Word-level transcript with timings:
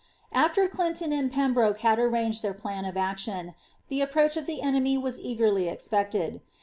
After 0.33 0.67
Clinton 0.67 1.13
and 1.13 1.31
Pembroke 1.31 1.81
had 1.81 1.99
arranged 1.99 2.41
their 2.41 2.55
plan 2.55 2.85
of 2.85 2.97
action, 2.97 3.53
the 3.87 4.01
approach 4.01 4.35
of 4.35 4.47
the 4.47 4.63
enemy 4.63 4.97
was 4.97 5.21
eagerly 5.21 5.67
expected. 5.69 6.41